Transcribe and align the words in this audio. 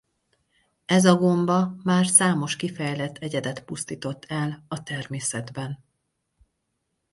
Ez 0.85 1.05
a 1.05 1.15
gomba 1.15 1.75
már 1.83 2.05
számos 2.07 2.55
kifejlett 2.55 3.17
egyedet 3.17 3.63
pusztított 3.65 4.25
el 4.25 4.63
a 4.67 4.83
természetben. 4.83 5.83